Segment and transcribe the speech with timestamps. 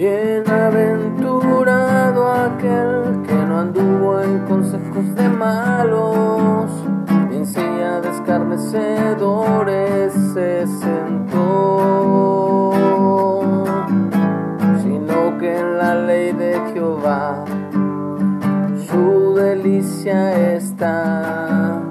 [0.00, 6.70] Bienaventurado aquel que no anduvo en consejos de malos,
[7.28, 12.72] ni en silla de escarnecedores se sentó,
[14.80, 17.44] sino que en la ley de Jehová
[18.88, 21.82] su delicia está,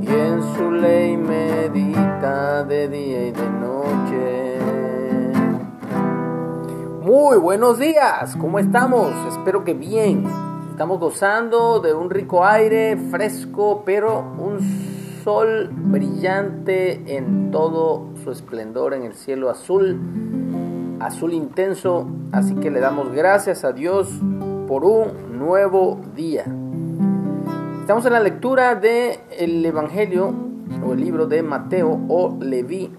[0.00, 3.71] y en su ley medita de día y de noche.
[7.14, 9.12] Muy buenos días, ¿cómo estamos?
[9.28, 10.24] Espero que bien.
[10.70, 14.58] Estamos gozando de un rico aire fresco, pero un
[15.22, 20.00] sol brillante en todo su esplendor en el cielo azul,
[21.00, 22.08] azul intenso.
[22.32, 24.08] Así que le damos gracias a Dios
[24.66, 26.46] por un nuevo día.
[27.82, 30.32] Estamos en la lectura del el Evangelio
[30.82, 32.90] o el libro de Mateo o Leví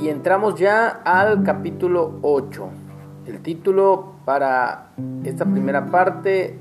[0.00, 2.85] y entramos ya al capítulo 8.
[3.26, 4.92] El título para
[5.24, 6.56] esta primera parte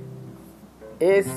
[0.99, 1.27] es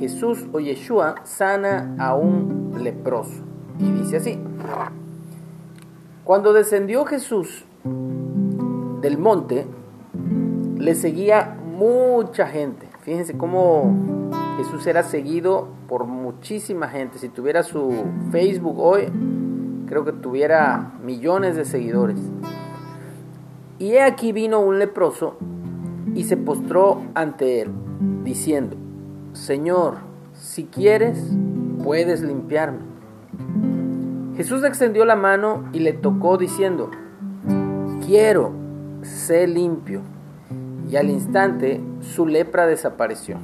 [0.00, 3.44] Jesús o Yeshua sana a un leproso.
[3.78, 4.40] Y dice así.
[6.24, 7.64] Cuando descendió Jesús
[9.00, 9.64] del monte,
[10.76, 12.88] le seguía mucha gente.
[13.02, 17.18] Fíjense cómo Jesús era seguido por muchísima gente.
[17.18, 17.92] Si tuviera su
[18.32, 19.04] Facebook hoy,
[19.86, 22.18] creo que tuviera millones de seguidores.
[23.78, 25.36] Y he aquí vino un leproso
[26.14, 27.70] y se postró ante él,
[28.24, 28.76] diciendo,
[29.32, 29.96] Señor,
[30.32, 31.18] si quieres,
[31.84, 32.80] puedes limpiarme.
[34.36, 36.90] Jesús extendió la mano y le tocó diciendo,
[38.06, 38.52] quiero,
[39.02, 40.00] sé limpio.
[40.90, 43.38] Y al instante su lepra desapareció.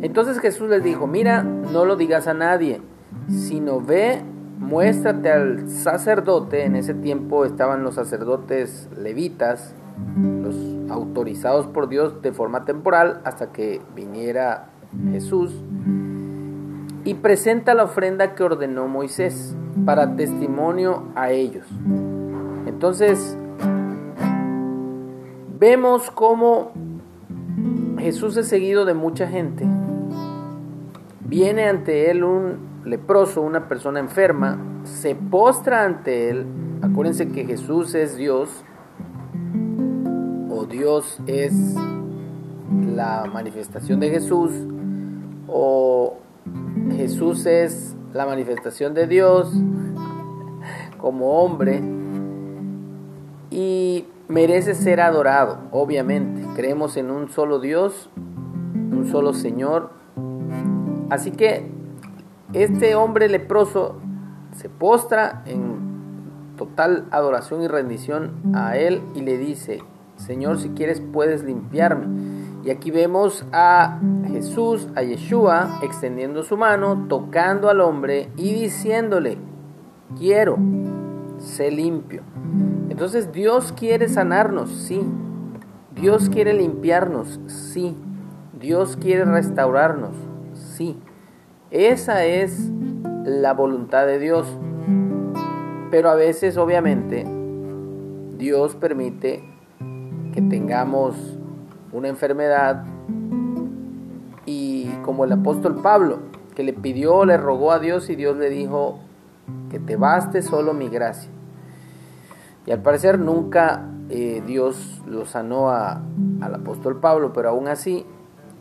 [0.00, 2.80] Entonces Jesús les dijo, mira, no lo digas a nadie,
[3.28, 4.22] sino ve
[4.64, 9.74] muéstrate al sacerdote, en ese tiempo estaban los sacerdotes levitas,
[10.42, 10.56] los
[10.90, 14.70] autorizados por Dios de forma temporal hasta que viniera
[15.12, 15.54] Jesús,
[17.04, 19.54] y presenta la ofrenda que ordenó Moisés
[19.84, 21.66] para testimonio a ellos.
[22.66, 23.36] Entonces,
[25.58, 26.72] vemos cómo
[27.98, 29.66] Jesús es seguido de mucha gente.
[31.26, 36.46] Viene ante él un leproso, una persona enferma, se postra ante él.
[36.82, 38.64] Acuérdense que Jesús es Dios,
[40.50, 41.74] o Dios es
[42.94, 44.50] la manifestación de Jesús,
[45.48, 46.18] o
[46.96, 49.52] Jesús es la manifestación de Dios
[50.98, 51.82] como hombre
[53.50, 56.46] y merece ser adorado, obviamente.
[56.54, 59.90] Creemos en un solo Dios, un solo Señor.
[61.10, 61.73] Así que
[62.54, 63.96] este hombre leproso
[64.56, 69.82] se postra en total adoración y rendición a él y le dice,
[70.16, 72.06] Señor, si quieres puedes limpiarme.
[72.64, 79.36] Y aquí vemos a Jesús, a Yeshua, extendiendo su mano, tocando al hombre y diciéndole,
[80.16, 80.56] quiero,
[81.38, 82.22] sé limpio.
[82.88, 85.02] Entonces Dios quiere sanarnos, sí.
[85.94, 87.96] Dios quiere limpiarnos, sí.
[88.58, 90.14] Dios quiere restaurarnos,
[90.54, 90.96] sí.
[91.74, 92.70] Esa es
[93.24, 94.46] la voluntad de Dios.
[95.90, 97.26] Pero a veces, obviamente,
[98.38, 99.42] Dios permite
[100.32, 101.16] que tengamos
[101.90, 102.84] una enfermedad
[104.46, 106.20] y como el apóstol Pablo,
[106.54, 109.00] que le pidió, le rogó a Dios y Dios le dijo,
[109.68, 111.28] que te baste solo mi gracia.
[112.66, 116.02] Y al parecer nunca eh, Dios lo sanó a,
[116.40, 118.06] al apóstol Pablo, pero aún así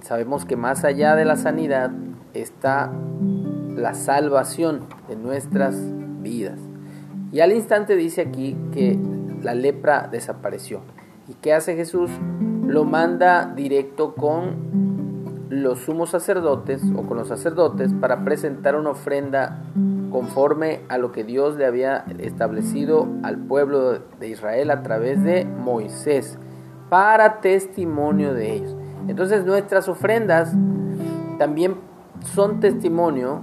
[0.01, 1.91] sabemos que más allá de la sanidad,
[2.33, 2.91] está
[3.75, 5.75] la salvación de nuestras
[6.21, 6.59] vidas.
[7.31, 8.99] Y al instante dice aquí que
[9.41, 10.81] la lepra desapareció.
[11.27, 12.11] ¿Y qué hace Jesús?
[12.65, 14.83] Lo manda directo con
[15.49, 19.63] los sumos sacerdotes o con los sacerdotes para presentar una ofrenda
[20.11, 25.45] conforme a lo que Dios le había establecido al pueblo de Israel a través de
[25.45, 26.37] Moisés,
[26.89, 28.75] para testimonio de ellos.
[29.07, 30.53] Entonces nuestras ofrendas
[31.39, 31.75] también
[32.23, 33.41] son testimonio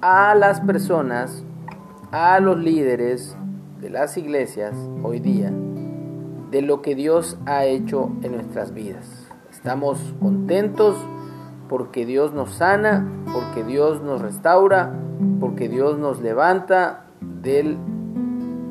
[0.00, 1.44] a las personas,
[2.10, 3.36] a los líderes
[3.80, 5.52] de las iglesias hoy día,
[6.50, 9.28] de lo que Dios ha hecho en nuestras vidas.
[9.50, 10.96] Estamos contentos
[11.68, 14.92] porque Dios nos sana, porque Dios nos restaura,
[15.40, 17.78] porque Dios nos levanta del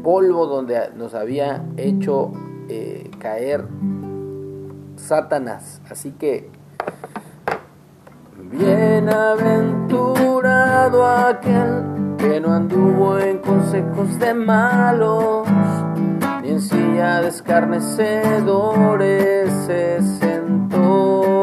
[0.04, 2.32] polvo donde nos había hecho
[2.70, 3.66] eh, caer
[4.96, 5.82] Satanás.
[5.90, 6.50] Así que
[9.04, 15.46] Bienaventurado aquel que no anduvo en consejos de malos,
[16.42, 21.34] ni en silla de escarnecedores se sentó.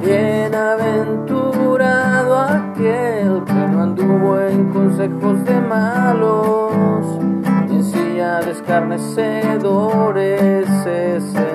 [0.00, 7.06] Bienaventurado aquel que no anduvo en consejos de malos,
[7.70, 11.45] y en silla de escarnecedores se sentó,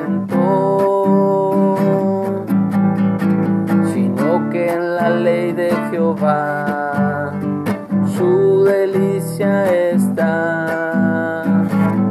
[8.72, 11.44] delicia está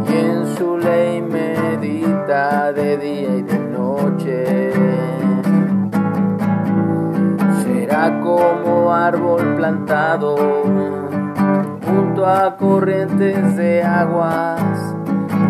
[0.08, 4.72] y en su ley medita de día y de noche.
[7.62, 10.36] Será como árbol plantado
[11.86, 14.94] junto a corrientes de aguas,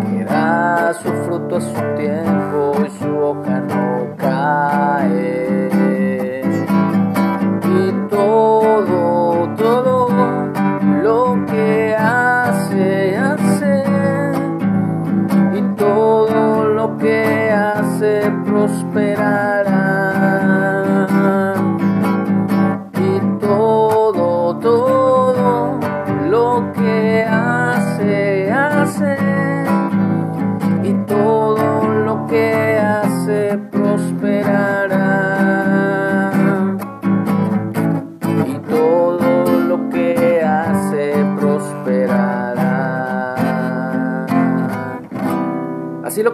[0.05, 5.40] que da su fruto a su tiempo y su hoja no cae.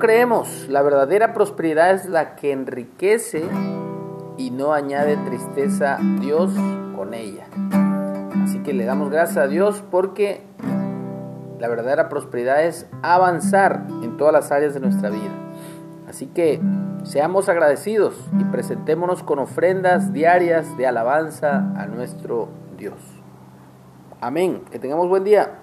[0.07, 0.69] Creemos.
[0.69, 3.43] La verdadera prosperidad es la que enriquece
[4.37, 6.53] y no añade tristeza Dios
[6.95, 7.45] con ella.
[8.41, 10.43] Así que le damos gracias a Dios porque
[11.59, 15.33] la verdadera prosperidad es avanzar en todas las áreas de nuestra vida.
[16.07, 16.61] Así que
[17.03, 22.97] seamos agradecidos y presentémonos con ofrendas diarias de alabanza a nuestro Dios.
[24.21, 24.61] Amén.
[24.71, 25.59] Que tengamos buen día.